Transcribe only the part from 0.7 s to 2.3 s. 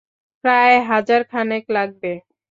হাজার খানেক লাগবে।